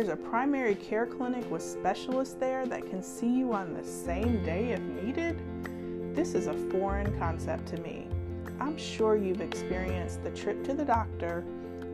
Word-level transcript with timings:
there's 0.00 0.18
a 0.18 0.30
primary 0.30 0.74
care 0.76 1.04
clinic 1.04 1.44
with 1.50 1.60
specialists 1.60 2.34
there 2.40 2.64
that 2.64 2.88
can 2.88 3.02
see 3.02 3.28
you 3.28 3.52
on 3.52 3.74
the 3.74 3.84
same 3.84 4.42
day 4.42 4.70
if 4.70 4.80
needed, 4.80 5.38
this 6.16 6.32
is 6.32 6.46
a 6.46 6.54
foreign 6.70 7.18
concept 7.18 7.66
to 7.66 7.76
me. 7.82 8.08
I'm 8.58 8.78
sure 8.78 9.18
you've 9.18 9.42
experienced 9.42 10.24
the 10.24 10.30
trip 10.30 10.64
to 10.64 10.72
the 10.72 10.86
doctor, 10.86 11.44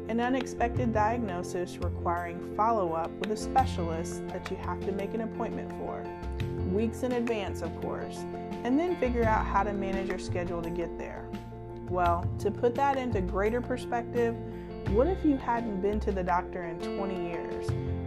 an 0.09 0.21
unexpected 0.21 0.95
diagnosis 0.95 1.79
requiring 1.79 2.55
follow 2.57 2.93
up 2.93 3.11
with 3.19 3.33
a 3.33 3.37
specialist 3.37 4.25
that 4.29 4.49
you 4.53 4.57
have 4.59 4.79
to 4.87 4.93
make 4.93 5.13
an 5.13 5.23
appointment 5.23 5.73
for, 5.73 6.05
weeks 6.73 7.03
in 7.03 7.11
advance, 7.11 7.61
of 7.61 7.77
course, 7.81 8.19
and 8.63 8.79
then 8.79 8.95
figure 8.99 9.25
out 9.25 9.45
how 9.45 9.65
to 9.65 9.73
manage 9.73 10.11
your 10.11 10.21
schedule 10.21 10.63
to 10.63 10.71
get 10.71 10.97
there. 10.97 11.29
Well, 11.89 12.25
to 12.39 12.53
put 12.53 12.77
that 12.77 12.99
into 12.99 13.21
greater 13.21 13.61
perspective, 13.61 14.37
what 14.91 15.09
if 15.09 15.25
you 15.25 15.37
hadn't 15.37 15.81
been 15.81 15.99
to 16.01 16.13
the 16.13 16.23
doctor 16.23 16.63
in 16.63 16.79
20 16.79 17.29
years, 17.29 17.67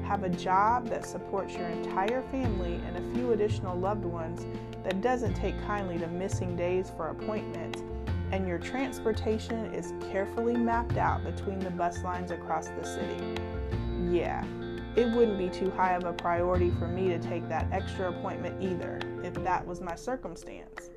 have 0.09 0.23
a 0.23 0.29
job 0.29 0.87
that 0.87 1.05
supports 1.05 1.53
your 1.53 1.67
entire 1.67 2.23
family 2.31 2.81
and 2.87 2.97
a 2.97 3.13
few 3.13 3.31
additional 3.33 3.77
loved 3.77 4.03
ones 4.03 4.43
that 4.83 5.01
doesn't 5.01 5.35
take 5.35 5.53
kindly 5.67 5.99
to 5.99 6.07
missing 6.07 6.55
days 6.55 6.91
for 6.97 7.09
appointments, 7.09 7.83
and 8.31 8.47
your 8.47 8.57
transportation 8.57 9.71
is 9.71 9.93
carefully 10.11 10.57
mapped 10.57 10.97
out 10.97 11.23
between 11.23 11.59
the 11.59 11.69
bus 11.69 12.03
lines 12.03 12.31
across 12.31 12.69
the 12.69 12.83
city? 12.83 13.39
Yeah, 14.09 14.43
it 14.95 15.15
wouldn't 15.15 15.37
be 15.37 15.47
too 15.47 15.69
high 15.69 15.93
of 15.93 16.05
a 16.05 16.13
priority 16.13 16.71
for 16.71 16.87
me 16.87 17.09
to 17.09 17.19
take 17.19 17.47
that 17.47 17.67
extra 17.71 18.09
appointment 18.09 18.59
either, 18.59 18.99
if 19.23 19.35
that 19.43 19.63
was 19.67 19.79
my 19.79 19.93
circumstance. 19.93 20.89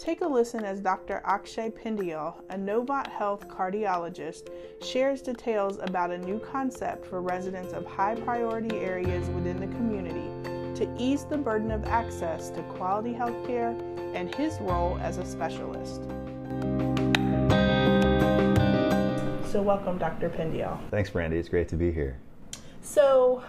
Take 0.00 0.22
a 0.22 0.26
listen 0.26 0.64
as 0.64 0.80
Dr. 0.80 1.20
Akshay 1.26 1.68
Pendyal, 1.68 2.34
a 2.48 2.56
Novant 2.56 3.06
Health 3.06 3.46
cardiologist, 3.48 4.48
shares 4.82 5.20
details 5.20 5.76
about 5.78 6.10
a 6.10 6.16
new 6.16 6.38
concept 6.38 7.04
for 7.06 7.20
residents 7.20 7.74
of 7.74 7.84
high 7.84 8.14
priority 8.14 8.78
areas 8.78 9.28
within 9.28 9.60
the 9.60 9.66
community 9.66 10.24
to 10.74 10.90
ease 10.98 11.24
the 11.24 11.36
burden 11.36 11.70
of 11.70 11.84
access 11.84 12.48
to 12.48 12.62
quality 12.62 13.12
health 13.12 13.46
care 13.46 13.76
and 14.14 14.34
his 14.36 14.58
role 14.60 14.98
as 15.02 15.18
a 15.18 15.26
specialist. 15.26 16.04
So, 19.52 19.60
welcome, 19.60 19.98
Dr. 19.98 20.30
Pendyal. 20.30 20.78
Thanks, 20.90 21.10
Brandy. 21.10 21.36
It's 21.36 21.50
great 21.50 21.68
to 21.68 21.76
be 21.76 21.92
here. 21.92 22.16
So, 22.80 23.44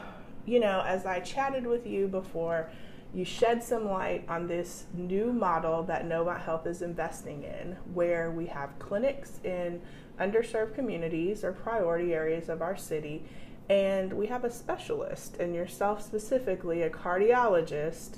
you 0.46 0.60
know, 0.60 0.84
as 0.86 1.06
I 1.06 1.22
chatted 1.22 1.66
with 1.66 1.88
you 1.88 2.10
before, 2.10 2.70
you 3.14 3.26
shed 3.26 3.64
some 3.64 3.90
light 3.90 4.24
on 4.30 4.48
this 4.48 4.86
new 4.94 5.34
model 5.34 5.84
that 5.84 6.08
Novant 6.08 6.42
Health 6.42 6.66
is 6.66 6.82
investing 6.82 7.44
in, 7.44 7.76
where 7.94 8.32
we 8.32 8.46
have 8.48 8.78
clinics 8.80 9.40
in 9.44 9.82
underserved 10.20 10.76
communities 10.76 11.44
or 11.44 11.52
priority 11.52 12.14
areas 12.14 12.48
of 12.48 12.62
our 12.62 12.78
city, 12.78 13.26
and 13.70 14.14
we 14.14 14.28
have 14.28 14.46
a 14.46 14.52
specialist, 14.52 15.38
and 15.38 15.54
yourself 15.54 16.02
specifically, 16.02 16.84
a 16.84 16.90
cardiologist, 16.90 18.18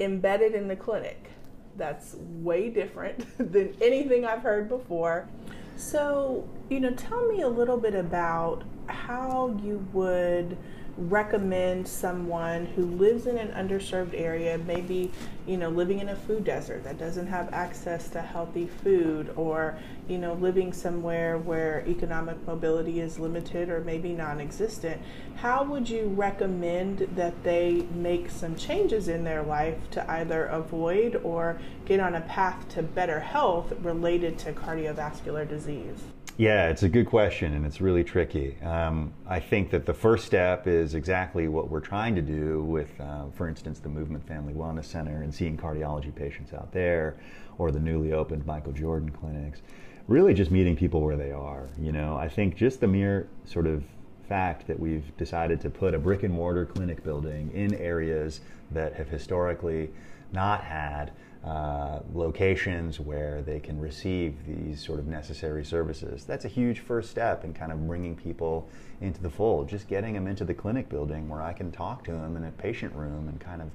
embedded 0.00 0.54
in 0.54 0.68
the 0.68 0.76
clinic. 0.76 1.30
That's 1.76 2.14
way 2.14 2.70
different 2.70 3.26
than 3.52 3.74
anything 3.82 4.24
I've 4.24 4.42
heard 4.42 4.68
before. 4.68 5.28
So, 5.76 6.48
you 6.70 6.80
know, 6.80 6.92
tell 6.92 7.26
me 7.26 7.42
a 7.42 7.48
little 7.48 7.76
bit 7.76 7.94
about 7.94 8.62
how 8.86 9.58
you 9.62 9.86
would 9.92 10.56
recommend 10.96 11.86
someone 11.86 12.66
who 12.66 12.84
lives 12.84 13.26
in 13.26 13.36
an 13.36 13.48
underserved 13.48 14.14
area, 14.14 14.58
maybe 14.58 15.10
you 15.46 15.56
know 15.56 15.68
living 15.68 15.98
in 15.98 16.08
a 16.10 16.16
food 16.16 16.44
desert 16.44 16.84
that 16.84 16.98
doesn't 16.98 17.26
have 17.26 17.52
access 17.52 18.08
to 18.10 18.20
healthy 18.20 18.66
food, 18.82 19.32
or 19.36 19.78
you 20.08 20.18
know 20.18 20.34
living 20.34 20.72
somewhere 20.72 21.38
where 21.38 21.84
economic 21.86 22.36
mobility 22.46 23.00
is 23.00 23.18
limited 23.18 23.68
or 23.68 23.80
maybe 23.80 24.12
non-existent? 24.12 25.00
How 25.36 25.64
would 25.64 25.88
you 25.88 26.06
recommend 26.08 27.00
that 27.16 27.42
they 27.42 27.86
make 27.94 28.30
some 28.30 28.54
changes 28.54 29.08
in 29.08 29.24
their 29.24 29.42
life 29.42 29.90
to 29.92 30.10
either 30.10 30.46
avoid 30.46 31.16
or 31.24 31.58
get 31.84 32.00
on 32.00 32.14
a 32.14 32.20
path 32.22 32.68
to 32.70 32.82
better 32.82 33.20
health 33.20 33.72
related 33.82 34.38
to 34.38 34.52
cardiovascular 34.52 35.48
disease? 35.48 36.13
Yeah, 36.36 36.68
it's 36.68 36.82
a 36.82 36.88
good 36.88 37.06
question 37.06 37.54
and 37.54 37.64
it's 37.64 37.80
really 37.80 38.02
tricky. 38.02 38.60
Um, 38.60 39.12
I 39.24 39.38
think 39.38 39.70
that 39.70 39.86
the 39.86 39.94
first 39.94 40.24
step 40.24 40.66
is 40.66 40.94
exactly 40.94 41.46
what 41.46 41.68
we're 41.68 41.78
trying 41.78 42.16
to 42.16 42.22
do 42.22 42.64
with, 42.64 42.90
uh, 43.00 43.26
for 43.36 43.46
instance, 43.46 43.78
the 43.78 43.88
Movement 43.88 44.26
Family 44.26 44.52
Wellness 44.52 44.86
Center 44.86 45.22
and 45.22 45.32
seeing 45.32 45.56
cardiology 45.56 46.12
patients 46.12 46.52
out 46.52 46.72
there, 46.72 47.14
or 47.56 47.70
the 47.70 47.78
newly 47.78 48.12
opened 48.12 48.44
Michael 48.46 48.72
Jordan 48.72 49.10
clinics. 49.10 49.62
Really, 50.08 50.34
just 50.34 50.50
meeting 50.50 50.74
people 50.74 51.02
where 51.02 51.16
they 51.16 51.30
are. 51.30 51.68
You 51.78 51.92
know, 51.92 52.16
I 52.16 52.28
think 52.28 52.56
just 52.56 52.80
the 52.80 52.88
mere 52.88 53.28
sort 53.44 53.68
of 53.68 53.84
fact 54.28 54.66
that 54.66 54.80
we've 54.80 55.16
decided 55.16 55.60
to 55.60 55.70
put 55.70 55.94
a 55.94 56.00
brick 56.00 56.24
and 56.24 56.34
mortar 56.34 56.66
clinic 56.66 57.04
building 57.04 57.52
in 57.54 57.74
areas 57.74 58.40
that 58.72 58.94
have 58.94 59.08
historically 59.08 59.90
not 60.32 60.62
had 60.62 61.12
uh, 61.44 62.00
locations 62.14 62.98
where 62.98 63.42
they 63.42 63.60
can 63.60 63.78
receive 63.78 64.34
these 64.46 64.82
sort 64.82 64.98
of 64.98 65.06
necessary 65.06 65.64
services. 65.64 66.24
That's 66.24 66.46
a 66.46 66.48
huge 66.48 66.80
first 66.80 67.10
step 67.10 67.44
in 67.44 67.52
kind 67.52 67.70
of 67.70 67.86
bringing 67.86 68.16
people 68.16 68.68
into 69.02 69.20
the 69.20 69.28
fold, 69.28 69.68
just 69.68 69.86
getting 69.86 70.14
them 70.14 70.26
into 70.26 70.44
the 70.44 70.54
clinic 70.54 70.88
building 70.88 71.28
where 71.28 71.42
I 71.42 71.52
can 71.52 71.70
talk 71.70 72.02
to 72.04 72.12
them 72.12 72.36
in 72.36 72.44
a 72.44 72.50
patient 72.50 72.94
room 72.94 73.28
and 73.28 73.38
kind 73.38 73.60
of 73.60 73.70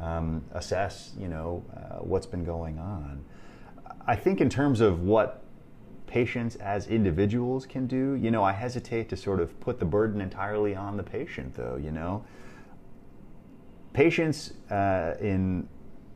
um, 0.00 0.44
assess, 0.52 1.12
you 1.18 1.26
know, 1.26 1.64
uh, 1.76 2.04
what's 2.04 2.26
been 2.26 2.44
going 2.44 2.78
on. 2.78 3.24
I 4.06 4.14
think 4.14 4.40
in 4.40 4.48
terms 4.48 4.80
of 4.80 5.02
what 5.02 5.42
patients 6.06 6.56
as 6.56 6.86
individuals 6.86 7.66
can 7.66 7.86
do, 7.86 8.14
you 8.14 8.30
know, 8.30 8.44
I 8.44 8.52
hesitate 8.52 9.08
to 9.08 9.16
sort 9.16 9.40
of 9.40 9.58
put 9.60 9.80
the 9.80 9.84
burden 9.84 10.20
entirely 10.20 10.76
on 10.76 10.96
the 10.96 11.02
patient, 11.02 11.54
though, 11.54 11.76
you 11.82 11.90
know. 11.90 12.24
Patients 13.92 14.52
uh, 14.70 15.14
in 15.20 15.68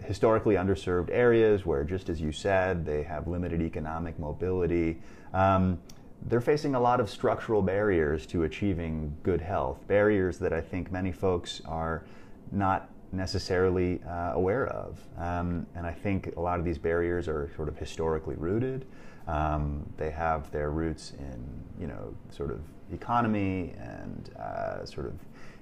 historically 0.04 0.54
underserved 0.56 1.10
areas 1.10 1.64
where, 1.66 1.84
just 1.84 2.08
as 2.08 2.20
you 2.20 2.32
said, 2.32 2.84
they 2.84 3.02
have 3.02 3.26
limited 3.28 3.62
economic 3.62 4.18
mobility. 4.18 5.00
Um, 5.32 5.80
they're 6.26 6.40
facing 6.40 6.74
a 6.74 6.80
lot 6.80 7.00
of 7.00 7.10
structural 7.10 7.62
barriers 7.62 8.26
to 8.26 8.44
achieving 8.44 9.16
good 9.22 9.40
health, 9.40 9.86
barriers 9.88 10.38
that 10.38 10.52
I 10.52 10.60
think 10.60 10.92
many 10.92 11.12
folks 11.12 11.60
are 11.66 12.04
not 12.52 12.88
necessarily 13.12 14.00
uh, 14.08 14.32
aware 14.34 14.66
of. 14.68 15.00
Um, 15.18 15.66
and 15.74 15.86
I 15.86 15.92
think 15.92 16.34
a 16.36 16.40
lot 16.40 16.58
of 16.58 16.64
these 16.64 16.78
barriers 16.78 17.28
are 17.28 17.50
sort 17.56 17.68
of 17.68 17.76
historically 17.76 18.36
rooted. 18.36 18.86
Um, 19.26 19.84
they 19.96 20.10
have 20.10 20.50
their 20.50 20.70
roots 20.70 21.12
in, 21.18 21.64
you 21.80 21.86
know, 21.86 22.14
sort 22.30 22.50
of 22.50 22.60
economy 22.92 23.74
and 23.78 24.30
uh, 24.36 24.84
sort 24.84 25.06
of 25.06 25.14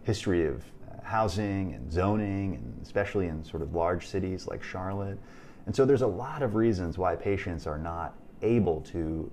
history 0.02 0.46
of 0.46 0.64
housing 1.02 1.74
and 1.74 1.90
zoning, 1.92 2.54
and 2.56 2.80
especially 2.82 3.28
in 3.28 3.44
sort 3.44 3.62
of 3.62 3.74
large 3.74 4.06
cities 4.06 4.46
like 4.46 4.62
Charlotte. 4.62 5.18
And 5.66 5.74
so 5.74 5.84
there's 5.84 6.02
a 6.02 6.06
lot 6.06 6.42
of 6.42 6.54
reasons 6.54 6.98
why 6.98 7.16
patients 7.16 7.66
are 7.66 7.78
not 7.78 8.14
able 8.42 8.80
to 8.92 9.30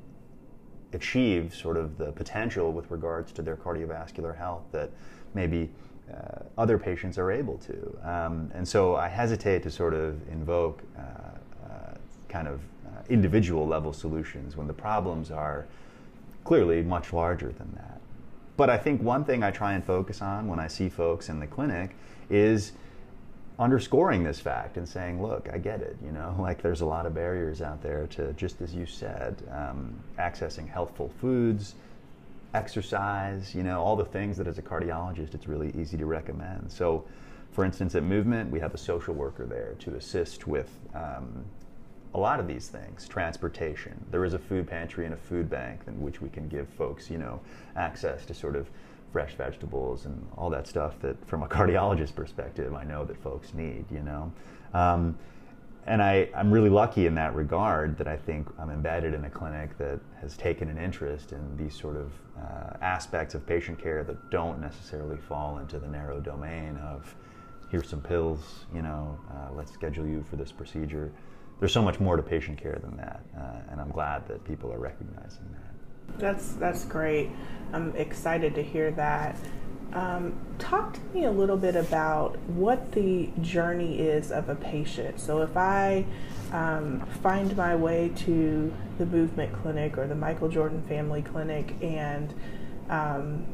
achieve 0.94 1.54
sort 1.54 1.78
of 1.78 1.98
the 1.98 2.12
potential 2.14 2.72
with 2.72 2.90
regards 2.92 3.32
to 3.34 3.42
their 3.42 3.56
cardiovascular 3.56 4.38
health 4.38 4.64
that 4.72 4.90
maybe 5.34 5.70
uh, 6.12 6.40
other 6.58 6.78
patients 6.78 7.18
are 7.18 7.32
able 7.32 7.58
to. 7.58 7.98
Um, 8.04 8.50
and 8.54 8.68
so 8.68 8.96
I 8.96 9.10
hesitate 9.10 9.64
to 9.64 9.72
sort 9.72 9.94
of 9.94 10.16
invoke 10.30 10.82
uh, 10.98 11.02
uh, 11.02 11.94
kind 12.30 12.48
of 12.48 12.62
uh, 12.86 13.02
individual 13.10 13.68
level 13.68 13.92
solutions 13.92 14.56
when 14.56 14.68
the 14.68 14.74
problems 14.74 15.32
are 15.32 15.66
clearly 16.46 16.82
much 16.82 17.12
larger 17.12 17.52
than 17.52 17.72
that. 17.76 17.97
But 18.58 18.72
I 18.72 18.78
think 18.78 19.04
one 19.04 19.24
thing 19.24 19.44
I 19.44 19.52
try 19.52 19.74
and 19.74 19.86
focus 19.86 20.22
on 20.22 20.48
when 20.48 20.60
I 20.60 20.68
see 20.68 20.90
folks 20.90 21.30
in 21.30 21.40
the 21.40 21.48
clinic 21.48 21.96
is 22.30 22.74
underscoring 23.60 24.24
this 24.24 24.40
fact 24.40 24.78
and 24.78 24.88
saying, 24.88 25.22
look, 25.22 25.48
I 25.52 25.60
get 25.60 25.82
it. 25.82 25.96
You 26.04 26.12
know, 26.12 26.36
like 26.40 26.62
there's 26.62 26.82
a 26.82 26.86
lot 26.86 27.06
of 27.06 27.14
barriers 27.14 27.62
out 27.62 27.82
there 27.82 28.08
to, 28.08 28.34
just 28.34 28.62
as 28.62 28.74
you 28.74 28.86
said, 28.86 29.44
um, 29.52 29.96
accessing 30.20 30.68
healthful 30.68 31.10
foods, 31.22 31.76
exercise, 32.54 33.54
you 33.54 33.62
know, 33.62 33.82
all 33.82 33.96
the 33.96 34.06
things 34.06 34.38
that 34.38 34.48
as 34.48 34.58
a 34.58 34.62
cardiologist 34.62 35.36
it's 35.36 35.48
really 35.48 35.72
easy 35.80 35.98
to 35.98 36.06
recommend. 36.06 36.72
So, 36.72 37.06
for 37.52 37.64
instance, 37.64 37.96
at 37.96 38.04
Movement, 38.04 38.52
we 38.52 38.60
have 38.60 38.74
a 38.74 38.78
social 38.78 39.14
worker 39.14 39.46
there 39.46 39.76
to 39.80 39.96
assist 39.96 40.48
with 40.48 40.70
um, 40.96 41.46
a 42.14 42.20
lot 42.20 42.40
of 42.40 42.48
these 42.48 42.68
things. 42.68 43.08
Transportation. 43.08 44.04
There 44.12 44.26
is 44.26 44.34
a 44.34 44.40
food 44.40 44.68
pantry 44.68 45.06
and 45.06 45.14
a 45.14 45.18
food 45.18 45.50
bank 45.50 45.82
in 45.88 46.02
which 46.02 46.22
we 46.22 46.30
can 46.30 46.48
give 46.48 46.68
folks 46.70 47.10
you 47.10 47.18
know 47.18 47.40
access 47.76 48.26
to 48.26 48.34
sort 48.34 48.56
of 48.56 48.70
fresh 49.12 49.36
vegetables 49.36 50.06
and 50.06 50.28
all 50.38 50.50
that 50.50 50.68
stuff 50.68 51.00
that 51.02 51.16
from 51.28 51.44
a 51.44 51.48
cardiologist 51.58 52.14
perspective 52.14 52.74
i 52.74 52.84
know 52.84 53.06
that 53.06 53.22
folks 53.24 53.54
need 53.54 53.86
you 53.90 54.02
know? 54.02 54.32
Um, 54.74 55.18
and 55.88 56.04
I, 56.04 56.28
I'm 56.36 56.52
really 56.52 56.70
lucky 56.70 57.08
in 57.08 57.16
that 57.16 57.34
regard 57.34 57.98
that 57.98 58.10
I 58.10 58.18
think 58.18 58.50
I'm 58.60 58.70
embedded 58.70 59.14
in 59.14 59.24
a 59.24 59.30
clinic 59.30 59.78
that 59.78 60.02
has 60.20 60.36
taken 60.36 60.70
an 60.70 60.78
interest 60.78 61.32
in 61.32 61.56
these 61.56 61.74
sort 61.74 61.96
of 61.96 62.12
uh, 62.38 62.74
aspects 62.82 63.36
of 63.36 63.48
patient 63.48 63.82
care 63.82 64.04
that 64.04 64.30
don't 64.30 64.60
necessarily 64.60 65.16
fall 65.16 65.60
into 65.60 65.80
the 65.80 65.88
narrow 65.88 66.20
domain 66.20 66.76
of 66.78 67.16
here's 67.70 67.90
some 67.90 68.02
pills, 68.02 68.66
you 68.76 68.82
know, 68.82 69.18
uh, 69.32 69.54
let's 69.54 69.72
schedule 69.72 70.06
you 70.06 70.26
for 70.30 70.36
this 70.36 70.52
procedure 70.52 71.10
there's 71.60 71.74
so 71.74 71.82
much 71.82 72.00
more 72.00 72.16
to 72.16 72.24
patient 72.24 72.62
care 72.62 72.80
than 72.82 72.98
that, 72.98 73.22
uh, 73.38 73.72
and 73.72 73.82
I'm 73.82 73.90
glad 73.90 74.28
that 74.28 74.44
people 74.44 74.72
are 74.72 74.80
recognizing 74.80 75.46
that. 75.52 76.20
That's 76.20 76.54
that's 76.54 76.86
great. 76.86 77.30
I'm 77.74 77.96
excited 77.96 78.56
to 78.56 78.64
hear 78.64 78.92
that. 78.92 79.38
Um, 79.94 80.34
talk 80.60 80.94
to 80.94 81.00
me 81.14 81.26
a 81.26 81.32
little 81.32 81.58
bit 81.58 81.76
about 81.76 82.38
what 82.50 82.92
the 82.92 83.30
journey 83.42 84.00
is 84.00 84.32
of 84.32 84.50
a 84.50 84.56
patient. 84.56 85.20
So, 85.20 85.42
if 85.42 85.56
I 85.56 86.06
um, 86.52 87.06
find 87.24 87.56
my 87.58 87.76
way 87.76 88.12
to 88.18 88.74
the 88.98 89.06
Movement 89.06 89.54
Clinic 89.62 89.98
or 89.98 90.08
the 90.08 90.16
Michael 90.16 90.50
Jordan 90.50 90.84
Family 90.84 91.22
Clinic, 91.22 91.74
and 91.82 92.34
um, 92.90 93.46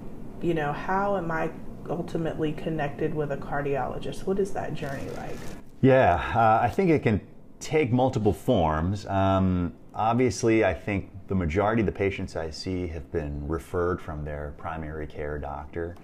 you 0.41 0.53
know, 0.53 0.73
how 0.73 1.17
am 1.17 1.31
I 1.31 1.51
ultimately 1.89 2.53
connected 2.53 3.13
with 3.13 3.31
a 3.31 3.37
cardiologist? 3.37 4.25
What 4.25 4.39
is 4.39 4.51
that 4.51 4.73
journey 4.73 5.09
like? 5.17 5.37
Yeah, 5.81 6.15
uh, 6.35 6.63
I 6.63 6.69
think 6.69 6.89
it 6.89 7.03
can 7.03 7.21
take 7.63 7.91
multiple 7.91 8.33
forms. 8.33 9.05
Um, 9.07 9.73
obviously, 9.95 10.65
I 10.65 10.73
think 10.73 11.09
the 11.27 11.35
majority 11.35 11.81
of 11.81 11.85
the 11.85 11.93
patients 11.93 12.35
I 12.35 12.49
see 12.49 12.87
have 12.87 13.09
been 13.11 13.47
referred 13.47 14.01
from 14.01 14.25
their 14.25 14.53
primary 14.57 15.07
care 15.07 15.39
doctor. 15.39 15.95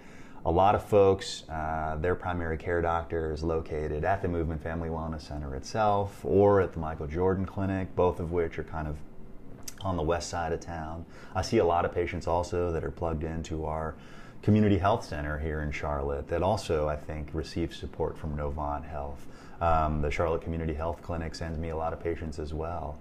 A 0.46 0.52
lot 0.52 0.74
of 0.74 0.86
folks, 0.86 1.44
uh, 1.50 1.98
their 2.00 2.16
primary 2.16 2.58
care 2.58 2.82
doctor 2.82 3.34
is 3.34 3.44
located 3.44 4.06
at 4.06 4.22
the 4.22 4.30
Movement 4.30 4.64
Family 4.64 4.88
Wellness 4.88 5.22
Center 5.22 5.54
itself 5.56 6.22
or 6.24 6.62
at 6.62 6.72
the 6.72 6.80
Michael 6.80 7.08
Jordan 7.08 7.46
Clinic, 7.46 7.94
both 7.94 8.22
of 8.22 8.32
which 8.32 8.58
are 8.58 8.64
kind 8.64 8.88
of 8.88 8.96
on 9.82 9.98
the 9.98 10.04
west 10.04 10.30
side 10.30 10.54
of 10.54 10.62
town. 10.62 11.06
I 11.36 11.42
see 11.42 11.58
a 11.58 11.66
lot 11.66 11.84
of 11.84 11.94
patients 11.94 12.26
also 12.26 12.72
that 12.72 12.86
are 12.86 12.92
plugged 12.92 13.26
into 13.26 13.66
our 13.66 13.96
community 14.42 14.78
health 14.78 15.06
center 15.06 15.38
here 15.38 15.62
in 15.62 15.72
Charlotte 15.72 16.28
that 16.30 16.42
also, 16.42 16.88
I 16.88 16.96
think, 16.96 17.30
receives 17.34 17.78
support 17.78 18.18
from 18.18 18.38
Novant 18.38 18.86
Health. 18.86 19.28
Um, 19.62 20.02
the 20.02 20.10
Charlotte 20.10 20.42
Community 20.42 20.74
Health 20.74 21.02
Clinic 21.02 21.36
sends 21.36 21.58
me 21.58 21.70
a 21.70 21.76
lot 21.76 21.92
of 21.92 22.02
patients 22.02 22.40
as 22.40 22.54
well. 22.54 22.98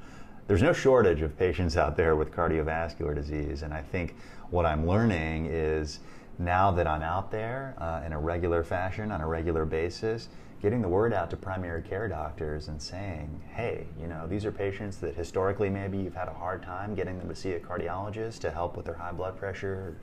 There's 0.48 0.62
no 0.62 0.72
shortage 0.72 1.22
of 1.22 1.38
patients 1.38 1.76
out 1.76 1.96
there 1.96 2.16
with 2.16 2.32
cardiovascular 2.32 3.14
disease, 3.14 3.62
and 3.62 3.72
I 3.72 3.82
think 3.82 4.16
what 4.50 4.64
I'm 4.66 4.86
learning 4.86 5.46
is 5.46 6.00
now 6.38 6.70
that 6.72 6.86
I'm 6.86 7.02
out 7.02 7.30
there 7.30 7.74
uh, 7.78 8.02
in 8.04 8.12
a 8.12 8.18
regular 8.18 8.64
fashion, 8.64 9.12
on 9.12 9.20
a 9.20 9.26
regular 9.26 9.64
basis, 9.64 10.28
getting 10.60 10.82
the 10.82 10.88
word 10.88 11.12
out 11.12 11.30
to 11.30 11.36
primary 11.36 11.82
care 11.82 12.08
doctors 12.08 12.68
and 12.68 12.80
saying, 12.80 13.40
hey, 13.52 13.86
you 14.00 14.06
know, 14.08 14.26
these 14.26 14.44
are 14.44 14.50
patients 14.50 14.96
that 14.96 15.14
historically 15.14 15.70
maybe 15.70 15.98
you've 15.98 16.14
had 16.14 16.28
a 16.28 16.34
hard 16.34 16.62
time 16.62 16.94
getting 16.94 17.18
them 17.18 17.28
to 17.28 17.34
see 17.34 17.52
a 17.52 17.60
cardiologist 17.60 18.40
to 18.40 18.50
help 18.50 18.76
with 18.76 18.86
their 18.86 18.94
high 18.94 19.12
blood 19.12 19.36
pressure, 19.36 19.96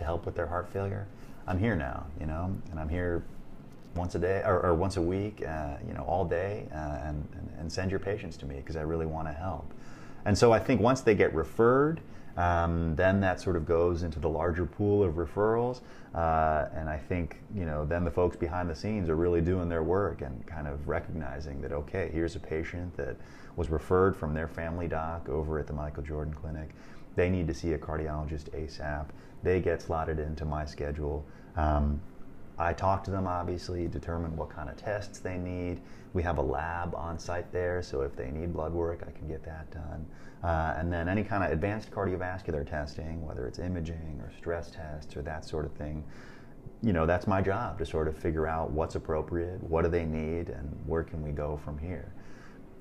to 0.00 0.04
help 0.04 0.26
with 0.26 0.34
their 0.34 0.46
heart 0.46 0.68
failure. 0.72 1.06
I'm 1.46 1.58
here 1.58 1.76
now, 1.76 2.06
you 2.18 2.26
know, 2.26 2.54
and 2.70 2.80
I'm 2.80 2.88
here 2.88 3.22
once 3.94 4.14
a 4.14 4.18
day 4.18 4.42
or, 4.44 4.60
or 4.60 4.74
once 4.74 4.96
a 4.96 5.02
week, 5.02 5.42
uh, 5.46 5.76
you 5.86 5.94
know, 5.94 6.02
all 6.02 6.24
day, 6.24 6.66
uh, 6.72 6.98
and, 7.04 7.28
and, 7.58 7.70
send 7.70 7.90
your 7.90 8.00
patients 8.00 8.36
to 8.36 8.46
me 8.46 8.56
because 8.56 8.76
I 8.76 8.82
really 8.82 9.06
want 9.06 9.28
to 9.28 9.32
help. 9.32 9.72
And 10.24 10.36
so 10.36 10.52
I 10.52 10.58
think 10.58 10.80
once 10.80 11.00
they 11.00 11.14
get 11.14 11.34
referred, 11.34 12.00
um, 12.36 12.94
then 12.96 13.20
that 13.20 13.40
sort 13.40 13.56
of 13.56 13.66
goes 13.66 14.02
into 14.02 14.18
the 14.18 14.28
larger 14.28 14.64
pool 14.64 15.02
of 15.02 15.14
referrals. 15.14 15.80
Uh, 16.14 16.66
and 16.74 16.88
I 16.88 16.96
think, 16.96 17.38
you 17.54 17.66
know, 17.66 17.84
then 17.84 18.04
the 18.04 18.10
folks 18.10 18.36
behind 18.36 18.70
the 18.70 18.74
scenes 18.74 19.08
are 19.08 19.16
really 19.16 19.40
doing 19.40 19.68
their 19.68 19.82
work 19.82 20.22
and 20.22 20.44
kind 20.46 20.66
of 20.66 20.88
recognizing 20.88 21.60
that, 21.62 21.72
okay, 21.72 22.10
here's 22.12 22.36
a 22.36 22.40
patient 22.40 22.96
that 22.96 23.16
was 23.56 23.70
referred 23.70 24.16
from 24.16 24.34
their 24.34 24.48
family 24.48 24.88
doc 24.88 25.28
over 25.28 25.58
at 25.58 25.66
the 25.66 25.72
Michael 25.72 26.02
Jordan 26.02 26.34
Clinic. 26.34 26.70
They 27.20 27.28
need 27.28 27.48
to 27.48 27.54
see 27.54 27.74
a 27.74 27.78
cardiologist 27.78 28.48
ASAP. 28.58 29.08
They 29.42 29.60
get 29.60 29.82
slotted 29.82 30.18
into 30.18 30.46
my 30.46 30.64
schedule. 30.64 31.26
Um, 31.54 32.00
I 32.58 32.72
talk 32.72 33.04
to 33.04 33.10
them, 33.10 33.26
obviously, 33.26 33.88
determine 33.88 34.34
what 34.36 34.48
kind 34.48 34.70
of 34.70 34.78
tests 34.78 35.18
they 35.18 35.36
need. 35.36 35.82
We 36.14 36.22
have 36.22 36.38
a 36.38 36.42
lab 36.42 36.94
on 36.94 37.18
site 37.18 37.52
there, 37.52 37.82
so 37.82 38.00
if 38.00 38.16
they 38.16 38.30
need 38.30 38.54
blood 38.54 38.72
work, 38.72 39.04
I 39.06 39.10
can 39.10 39.28
get 39.28 39.44
that 39.44 39.70
done. 39.70 40.06
Uh, 40.42 40.76
and 40.78 40.90
then 40.90 41.10
any 41.10 41.22
kind 41.22 41.44
of 41.44 41.52
advanced 41.52 41.90
cardiovascular 41.90 42.66
testing, 42.66 43.22
whether 43.26 43.46
it's 43.46 43.58
imaging 43.58 44.18
or 44.22 44.32
stress 44.38 44.70
tests 44.70 45.14
or 45.14 45.20
that 45.20 45.44
sort 45.44 45.66
of 45.66 45.72
thing, 45.72 46.02
you 46.82 46.94
know, 46.94 47.04
that's 47.04 47.26
my 47.26 47.42
job 47.42 47.76
to 47.80 47.84
sort 47.84 48.08
of 48.08 48.16
figure 48.16 48.46
out 48.46 48.70
what's 48.70 48.94
appropriate, 48.94 49.62
what 49.62 49.82
do 49.82 49.90
they 49.90 50.06
need, 50.06 50.48
and 50.48 50.74
where 50.86 51.02
can 51.02 51.22
we 51.22 51.32
go 51.32 51.60
from 51.62 51.76
here. 51.76 52.14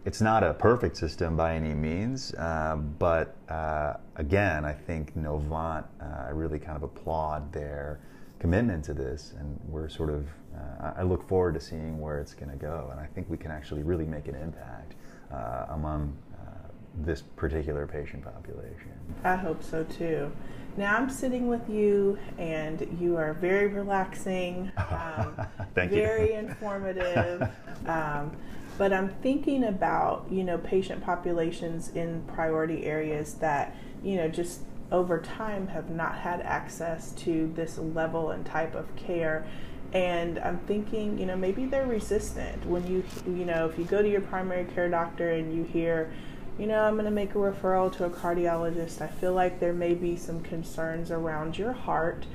It's 0.10 0.22
not 0.22 0.44
a 0.44 0.56
perfect 0.56 0.98
system 0.98 1.38
by 1.38 1.54
any 1.54 1.76
means, 1.76 2.34
uh, 2.34 2.78
but 2.78 3.36
uh, 3.48 3.94
again, 4.16 4.66
I 4.66 4.74
think 4.74 5.16
Novant, 5.16 5.86
uh, 6.02 6.26
I 6.26 6.32
really 6.32 6.58
kind 6.58 6.76
of 6.76 6.82
applaud 6.82 7.54
their 7.54 8.00
commitment 8.40 8.84
to 8.86 8.96
this, 8.96 9.36
and 9.38 9.60
we're 9.68 9.88
sort 9.88 10.10
of. 10.10 10.26
Uh, 10.58 10.94
I 10.98 11.04
look 11.04 11.28
forward 11.30 11.54
to 11.54 11.62
seeing 11.62 12.02
where 12.02 12.18
it's 12.18 12.34
going 12.34 12.50
to 12.50 12.58
go, 12.58 12.90
and 12.92 13.00
I 13.00 13.06
think 13.06 13.30
we 13.30 13.38
can 13.38 13.52
actually 13.52 13.84
really 13.84 14.06
make 14.06 14.28
an 14.28 14.34
impact 14.34 14.96
uh, 15.32 15.68
among 15.70 16.18
uh, 16.34 16.70
this 17.02 17.22
particular 17.36 17.86
patient 17.86 18.24
population. 18.24 18.94
I 19.24 19.36
hope 19.36 19.62
so 19.62 19.84
too. 19.84 20.32
Now 20.76 20.98
I'm 20.98 21.12
sitting 21.12 21.48
with 21.48 21.70
you, 21.70 22.18
and 22.40 22.98
you 23.00 23.16
are 23.16 23.36
very 23.36 23.68
relaxing, 23.68 24.72
um, 24.78 25.36
Thank 25.76 25.92
very 25.92 26.32
you. 26.32 26.40
informative. 26.40 27.48
Um, 27.86 28.36
but 28.80 28.94
I'm 28.94 29.10
thinking 29.10 29.66
about 29.66 30.26
you 30.32 30.44
know 30.44 30.58
patient 30.58 31.04
populations 31.04 31.90
in 31.90 32.24
priority 32.34 32.86
areas 32.86 33.34
that 33.36 33.76
you 34.02 34.16
know 34.16 34.30
just 34.30 34.62
over 34.90 35.20
time 35.20 35.68
have 35.68 35.90
not 35.90 36.18
had 36.18 36.40
access 36.42 37.12
to 37.12 37.52
this 37.56 37.78
level 37.78 38.32
and 38.32 38.44
type 38.46 38.74
of 38.74 38.96
care. 38.96 39.46
And 39.92 40.40
i'm 40.40 40.60
thinking 40.60 41.20
you 41.20 41.26
know 41.26 41.36
maybe 41.36 41.66
they're 41.66 41.86
resistant. 41.86 42.66
When 42.66 42.88
you 42.88 43.04
you 43.26 43.44
know 43.46 43.68
if 43.68 43.78
you 43.78 43.84
go 43.84 44.02
to 44.02 44.10
your 44.10 44.22
primary 44.22 44.66
care 44.66 44.90
doctor 44.90 45.30
and 45.30 45.54
you 45.54 45.64
hear 45.64 46.12
you 46.58 46.66
know 46.66 46.82
i'm 46.84 46.94
going 46.94 47.06
to 47.06 47.12
make 47.12 47.32
a 47.32 47.38
referral 47.38 47.92
to 47.98 48.06
a 48.06 48.10
cardiologist 48.10 49.02
i 49.02 49.08
feel 49.08 49.34
like 49.34 49.60
there 49.60 49.74
may 49.74 49.94
be 49.94 50.16
some 50.16 50.42
concerns 50.42 51.12
around 51.12 51.58
your 51.58 51.74
heart. 51.74 52.26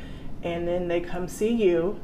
And 0.42 0.68
then 0.68 0.88
they 0.88 1.00
come 1.00 1.26
see 1.26 1.54
you 1.54 2.00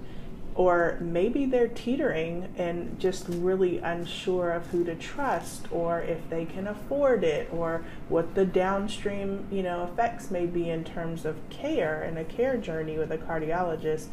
or 0.55 0.99
maybe 1.01 1.47
they're 1.47 1.69
teetering 1.69 2.53
and 2.57 2.99
just 2.99 3.25
really 3.29 3.79
unsure 3.79 4.51
of 4.51 4.67
who 4.69 4.85
to 4.85 4.95
trust 4.95 5.71
or 5.71 6.01
if 6.01 6.29
they 6.29 6.45
can 6.45 6.67
afford 6.67 7.23
it 7.23 7.49
or 7.53 7.85
what 8.09 8.35
the 8.35 8.45
downstream 8.45 9.47
you 9.51 9.63
know 9.63 9.85
effects 9.85 10.31
may 10.31 10.47
be 10.47 10.69
in 10.69 10.85
terms 10.85 11.25
of 11.25 11.37
care 11.51 12.03
and 12.03 12.19
a 12.19 12.25
care 12.25 12.57
journey 12.57 12.99
with 12.99 13.11
a 13.13 13.19
cardiologist. 13.19 14.07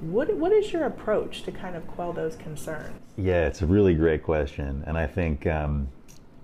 What 0.00 0.34
what 0.34 0.52
is 0.52 0.72
your 0.72 0.84
approach 0.84 1.42
to 1.44 1.52
kind 1.52 1.76
of 1.76 1.86
quell 1.86 2.12
those 2.12 2.36
concerns? 2.36 2.98
Yeah 3.16 3.46
it's 3.46 3.62
a 3.62 3.66
really 3.66 3.94
great 3.94 4.22
question 4.22 4.84
and 4.86 4.98
i 4.98 5.06
think 5.06 5.46
um, 5.46 5.88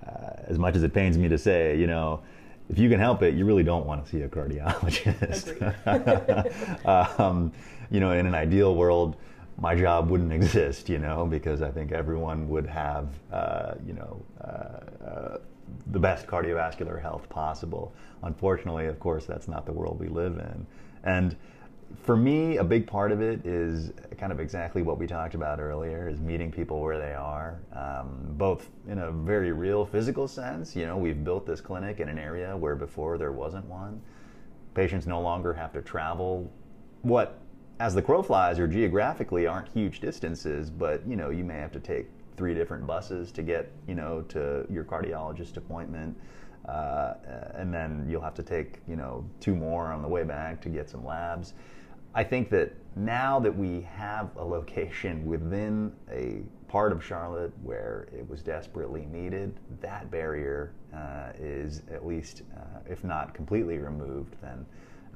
uh, 0.06 0.30
as 0.46 0.58
much 0.58 0.74
as 0.74 0.82
it 0.82 0.94
pains 0.94 1.18
me 1.18 1.28
to 1.28 1.36
say 1.36 1.76
you 1.76 1.86
know 1.86 2.22
if 2.72 2.78
you 2.78 2.88
can 2.88 2.98
help 2.98 3.22
it, 3.22 3.34
you 3.34 3.44
really 3.44 3.62
don't 3.62 3.84
want 3.86 4.04
to 4.04 4.10
see 4.10 4.22
a 4.22 4.28
cardiologist. 4.28 5.58
um, 7.20 7.52
you 7.90 8.00
know, 8.00 8.12
in 8.12 8.26
an 8.26 8.34
ideal 8.34 8.74
world, 8.74 9.16
my 9.58 9.74
job 9.74 10.10
wouldn't 10.10 10.32
exist, 10.40 10.88
you 10.88 10.98
know, 10.98 11.26
because 11.26 11.62
I 11.62 11.70
think 11.70 11.92
everyone 11.92 12.48
would 12.48 12.66
have, 12.66 13.08
uh, 13.32 13.74
you 13.86 13.92
know, 13.94 14.22
uh, 14.40 15.04
uh, 15.04 15.38
the 15.90 15.98
best 15.98 16.26
cardiovascular 16.26 17.00
health 17.00 17.28
possible. 17.28 17.94
Unfortunately, 18.22 18.86
of 18.86 18.98
course, 19.00 19.24
that's 19.26 19.48
not 19.48 19.66
the 19.66 19.72
world 19.72 19.98
we 19.98 20.08
live 20.08 20.38
in. 20.38 20.66
And 21.04 21.36
for 22.02 22.16
me, 22.16 22.56
a 22.56 22.64
big 22.64 22.86
part 22.86 23.12
of 23.12 23.20
it 23.20 23.44
is 23.44 23.92
kind 24.18 24.32
of 24.32 24.40
exactly 24.40 24.82
what 24.82 24.98
we 24.98 25.06
talked 25.06 25.34
about 25.34 25.60
earlier: 25.60 26.08
is 26.08 26.20
meeting 26.20 26.50
people 26.50 26.80
where 26.80 26.98
they 26.98 27.14
are, 27.14 27.60
um, 27.74 28.34
both 28.38 28.68
in 28.88 28.98
a 28.98 29.10
very 29.10 29.52
real 29.52 29.84
physical 29.84 30.26
sense. 30.26 30.74
You 30.74 30.86
know, 30.86 30.96
we've 30.96 31.22
built 31.22 31.46
this 31.46 31.60
clinic 31.60 32.00
in 32.00 32.08
an 32.08 32.18
area 32.18 32.56
where 32.56 32.74
before 32.74 33.18
there 33.18 33.32
wasn't 33.32 33.66
one. 33.66 34.00
Patients 34.74 35.06
no 35.06 35.20
longer 35.20 35.52
have 35.52 35.72
to 35.74 35.82
travel 35.82 36.50
what 37.02 37.41
as 37.82 37.96
the 37.96 38.00
crow 38.00 38.22
flies 38.22 38.60
or 38.60 38.68
geographically 38.68 39.44
aren't 39.44 39.66
huge 39.66 39.98
distances, 39.98 40.70
but 40.70 41.04
you 41.04 41.16
know 41.16 41.30
you 41.30 41.42
may 41.42 41.56
have 41.56 41.72
to 41.72 41.80
take 41.80 42.06
three 42.36 42.54
different 42.54 42.86
buses 42.86 43.32
to 43.32 43.42
get 43.42 43.72
you 43.88 43.96
know 43.96 44.22
to 44.28 44.64
your 44.70 44.84
cardiologist 44.84 45.56
appointment, 45.56 46.16
uh, 46.68 47.14
and 47.54 47.74
then 47.74 48.06
you'll 48.08 48.22
have 48.22 48.36
to 48.36 48.42
take 48.44 48.78
you 48.86 48.94
know 48.94 49.28
two 49.40 49.56
more 49.56 49.86
on 49.86 50.00
the 50.00 50.06
way 50.06 50.22
back 50.22 50.60
to 50.60 50.68
get 50.68 50.88
some 50.88 51.04
labs. 51.04 51.54
I 52.14 52.22
think 52.22 52.50
that 52.50 52.72
now 52.94 53.40
that 53.40 53.56
we 53.56 53.80
have 53.96 54.30
a 54.36 54.44
location 54.44 55.26
within 55.26 55.92
a 56.08 56.42
part 56.68 56.92
of 56.92 57.02
Charlotte 57.04 57.52
where 57.64 58.06
it 58.16 58.28
was 58.30 58.42
desperately 58.42 59.06
needed, 59.06 59.58
that 59.80 60.08
barrier 60.08 60.72
uh, 60.94 61.32
is 61.36 61.82
at 61.90 62.06
least, 62.06 62.42
uh, 62.56 62.78
if 62.88 63.02
not 63.02 63.34
completely 63.34 63.78
removed, 63.78 64.36
then 64.40 64.64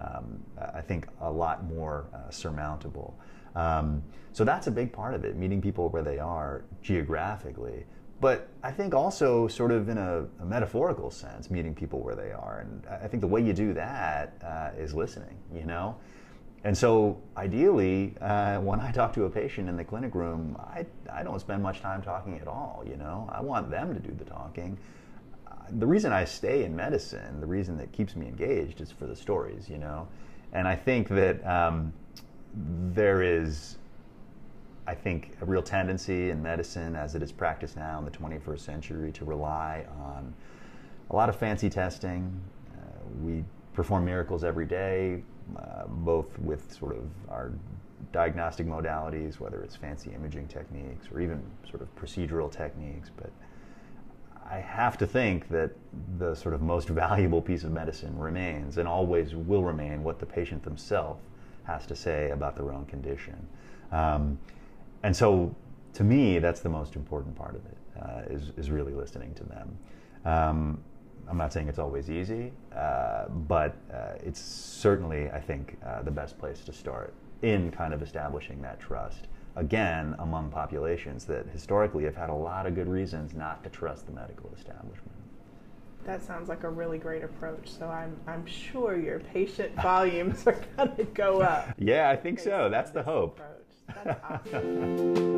um, 0.01 0.43
I 0.75 0.81
think 0.81 1.07
a 1.21 1.31
lot 1.31 1.65
more 1.65 2.07
uh, 2.15 2.31
surmountable. 2.31 3.19
Um, 3.55 4.03
so 4.33 4.45
that's 4.45 4.67
a 4.67 4.71
big 4.71 4.93
part 4.93 5.15
of 5.15 5.25
it, 5.25 5.37
meeting 5.37 5.63
people 5.63 5.89
where 5.89 6.03
they 6.03 6.19
are 6.19 6.65
geographically. 6.83 7.87
But 8.21 8.49
I 8.63 8.71
think 8.71 8.95
also, 8.95 9.47
sort 9.47 9.73
of 9.73 9.89
in 9.89 9.99
a, 9.99 10.27
a 10.41 10.45
metaphorical 10.45 11.11
sense, 11.11 11.51
meeting 11.51 11.75
people 11.75 12.01
where 12.01 12.15
they 12.15 12.33
are. 12.33 12.61
And 12.61 12.87
I 12.87 13.09
think 13.09 13.21
the 13.21 13.27
way 13.27 13.43
you 13.43 13.53
do 13.53 13.75
that 13.75 14.35
uh, 14.43 14.81
is 14.81 14.95
listening, 14.95 15.37
you 15.55 15.65
know? 15.65 15.97
And 16.65 16.77
so, 16.77 17.21
ideally, 17.37 18.15
uh, 18.21 18.59
when 18.61 18.81
I 18.81 18.91
talk 18.91 19.13
to 19.15 19.25
a 19.25 19.31
patient 19.31 19.69
in 19.69 19.77
the 19.77 19.85
clinic 19.85 20.15
room, 20.15 20.57
I, 20.59 20.87
I 21.13 21.23
don't 21.23 21.39
spend 21.41 21.63
much 21.63 21.81
time 21.81 22.03
talking 22.03 22.39
at 22.39 22.49
all, 22.49 22.83
you 22.89 22.97
know? 22.97 23.29
I 23.31 23.41
want 23.41 23.71
them 23.71 23.95
to 23.95 24.01
do 24.01 24.15
the 24.15 24.25
talking 24.25 24.79
the 25.71 25.87
reason 25.87 26.13
I 26.13 26.25
stay 26.25 26.65
in 26.65 26.75
medicine, 26.75 27.41
the 27.41 27.47
reason 27.47 27.77
that 27.79 27.93
keeps 27.93 28.17
me 28.17 28.27
engaged 28.27 28.81
is 28.81 28.91
for 28.91 29.07
the 29.07 29.17
stories, 29.17 29.69
you 29.69 29.79
know. 29.79 30.09
And 30.53 30.67
I 30.67 30.77
think 30.77 31.09
that 31.09 31.45
um, 31.47 31.93
there 32.55 33.23
is, 33.23 33.77
I 34.87 34.95
think, 34.95 35.37
a 35.41 35.45
real 35.45 35.63
tendency 35.63 36.31
in 36.31 36.43
medicine 36.43 36.97
as 36.97 37.15
it 37.15 37.23
is 37.23 37.33
practiced 37.33 37.77
now 37.77 37.99
in 37.99 38.05
the 38.05 38.11
21st 38.11 38.61
century 38.61 39.13
to 39.13 39.25
rely 39.25 39.85
on 40.01 40.35
a 41.11 41.17
lot 41.17 41.29
of 41.29 41.37
fancy 41.37 41.69
testing. 41.69 42.41
Uh, 42.73 42.81
we 43.23 43.45
perform 43.73 44.05
miracles 44.05 44.45
every 44.45 44.67
day, 44.67 45.23
uh, 45.57 45.87
both 45.87 46.39
with 46.39 46.73
sort 46.73 46.97
of 46.97 47.05
our 47.29 47.53
diagnostic 48.13 48.67
modalities, 48.67 49.39
whether 49.39 49.63
it's 49.63 49.77
fancy 49.77 50.13
imaging 50.13 50.49
techniques 50.49 51.09
or 51.13 51.21
even 51.21 51.43
sort 51.69 51.83
of 51.83 51.95
procedural 51.97 52.51
techniques. 52.51 53.11
But 53.17 53.31
I 54.51 54.59
have 54.59 54.97
to 54.99 55.07
think 55.07 55.49
that 55.49 55.73
the 56.19 56.35
sort 56.35 56.55
of 56.55 56.63
most 56.63 56.89
valuable 56.89 57.43
piece 57.43 57.65
of 57.65 57.73
medicine 57.73 58.17
remains 58.19 58.79
and 58.79 58.87
always 58.87 59.35
will 59.35 59.63
remain 59.65 60.05
what 60.05 60.19
the 60.19 60.27
patient 60.27 60.63
themselves 60.63 61.23
has 61.65 61.87
to 61.87 61.97
say 61.97 62.31
about 62.31 62.55
their 62.57 62.73
own 62.73 62.87
condition. 62.87 63.47
Um, 63.91 64.39
and 65.03 65.15
so, 65.15 65.55
to 65.95 66.05
me, 66.05 66.39
that's 66.39 66.61
the 66.61 66.69
most 66.69 66.97
important 66.97 67.35
part 67.35 67.57
of 67.57 67.63
it, 67.67 67.77
uh, 68.01 68.35
is, 68.35 68.53
is 68.57 68.71
really 68.71 68.95
listening 68.95 69.35
to 69.35 69.45
them. 69.45 69.79
Um, 70.25 70.79
I'm 71.29 71.39
not 71.39 71.53
saying 71.53 71.69
it's 71.69 71.79
always 71.79 72.09
easy, 72.09 72.53
uh, 72.75 73.27
but 73.29 73.75
uh, 73.93 74.15
it's 74.25 74.41
certainly, 74.41 75.31
I 75.31 75.41
think, 75.41 75.77
uh, 75.85 76.03
the 76.03 76.11
best 76.11 76.39
place 76.39 76.61
to 76.61 76.73
start 76.73 77.15
in 77.43 77.71
kind 77.71 77.93
of 77.93 78.03
establishing 78.03 78.63
that 78.63 78.79
trust. 78.79 79.27
Again, 79.57 80.15
among 80.19 80.51
populations 80.51 81.25
that 81.25 81.47
historically 81.49 82.05
have 82.05 82.15
had 82.15 82.29
a 82.29 82.35
lot 82.35 82.67
of 82.67 82.75
good 82.75 82.89
reasons 82.89 83.35
not 83.35 83.65
to 83.65 83.71
trust 83.71 84.07
the 84.07 84.13
medical 84.13 84.53
establishment. 84.55 85.13
That 86.05 86.23
sounds 86.23 86.49
like 86.51 86.63
a 86.63 86.69
really 86.69 86.99
great 86.99 87.25
approach. 87.25 87.71
So 87.71 87.89
I'm, 87.89 88.17
I'm 88.27 88.45
sure 88.45 88.97
your 88.97 89.19
patient 89.19 89.75
volumes 89.83 90.47
are 90.47 90.61
going 90.77 90.95
to 90.97 91.05
go 91.05 91.41
up. 91.41 91.75
Yeah, 91.79 92.11
I 92.11 92.17
think 92.17 92.39
so. 92.39 92.69
That's 92.71 92.91
the 92.91 93.03
hope. 93.03 93.41
That's 94.05 94.21
awesome. 94.23 95.33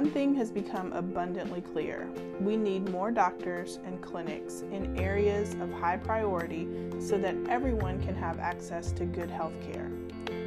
One 0.00 0.10
thing 0.12 0.34
has 0.36 0.50
become 0.50 0.94
abundantly 0.94 1.60
clear. 1.60 2.08
We 2.40 2.56
need 2.56 2.88
more 2.88 3.10
doctors 3.10 3.78
and 3.84 4.00
clinics 4.00 4.62
in 4.72 4.98
areas 4.98 5.52
of 5.60 5.70
high 5.70 5.98
priority 5.98 6.66
so 6.98 7.18
that 7.18 7.36
everyone 7.50 8.00
can 8.00 8.14
have 8.14 8.38
access 8.38 8.92
to 8.92 9.04
good 9.04 9.28
health 9.28 9.52
care. 9.60 9.90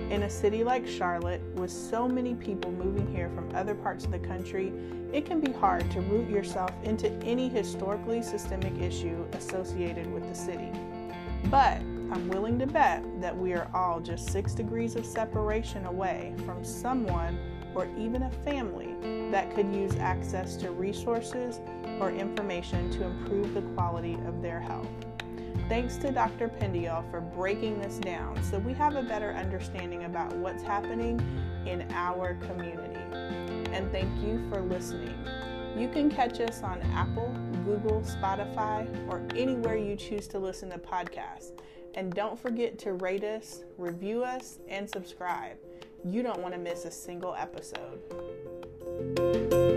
In 0.10 0.24
a 0.24 0.30
city 0.30 0.64
like 0.64 0.88
Charlotte, 0.88 1.44
with 1.54 1.70
so 1.70 2.08
many 2.08 2.34
people 2.34 2.72
moving 2.72 3.06
here 3.14 3.30
from 3.36 3.56
other 3.56 3.76
parts 3.76 4.06
of 4.06 4.12
the 4.12 4.18
country, 4.18 4.74
it 5.14 5.24
can 5.24 5.40
be 5.40 5.52
hard 5.52 5.88
to 5.92 6.02
root 6.02 6.28
yourself 6.32 6.72
into 6.84 7.12
any 7.22 7.48
historically 7.48 8.24
systemic 8.24 8.76
issue 8.82 9.24
associated 9.34 10.12
with 10.12 10.28
the 10.28 10.34
city. 10.34 10.72
But 11.52 11.78
I'm 12.12 12.28
willing 12.28 12.58
to 12.58 12.66
bet 12.66 13.04
that 13.22 13.38
we 13.38 13.54
are 13.54 13.70
all 13.72 14.00
just 14.00 14.32
six 14.32 14.56
degrees 14.56 14.96
of 14.96 15.06
separation 15.06 15.86
away 15.86 16.34
from 16.44 16.66
someone 16.66 17.38
or 17.76 17.88
even 17.96 18.24
a 18.24 18.32
family 18.44 18.93
that 19.34 19.56
could 19.56 19.74
use 19.74 19.96
access 19.96 20.56
to 20.56 20.70
resources 20.70 21.60
or 22.00 22.12
information 22.12 22.92
to 22.92 23.04
improve 23.04 23.56
the 23.56 23.64
quality 23.74 24.14
of 24.28 24.44
their 24.44 24.60
health. 24.60 24.88
Thanks 25.68 25.98
to 25.98 26.12
Dr. 26.12 26.50
Pendyal 26.50 27.10
for 27.10 27.20
breaking 27.20 27.82
this 27.82 27.98
down 27.98 28.42
so 28.44 28.60
we 28.60 28.74
have 28.74 28.96
a 28.96 29.02
better 29.02 29.32
understanding 29.32 30.04
about 30.04 30.36
what's 30.36 30.62
happening 30.62 31.20
in 31.66 31.88
our 31.94 32.36
community. 32.36 33.00
And 33.74 33.92
thank 33.92 34.08
you 34.24 34.48
for 34.52 34.62
listening. 34.62 35.16
You 35.76 35.90
can 35.90 36.12
catch 36.12 36.40
us 36.40 36.62
on 36.62 36.80
Apple, 36.94 37.34
Google, 37.66 38.02
Spotify, 38.02 38.88
or 39.10 39.24
anywhere 39.36 39.78
you 39.78 39.96
choose 39.96 40.28
to 40.28 40.38
listen 40.38 40.70
to 40.70 40.78
podcasts. 40.78 41.54
And 41.96 42.14
don't 42.14 42.40
forget 42.40 42.78
to 42.80 42.94
rate 42.94 43.24
us, 43.24 43.64
review 43.80 44.24
us, 44.24 44.60
and 44.68 44.88
subscribe. 44.88 45.58
You 46.06 46.22
don't 46.22 46.40
want 46.40 46.54
to 46.54 46.60
miss 46.60 46.86
a 46.86 46.92
single 46.92 47.34
episode. 47.34 48.00
Música 49.04 49.73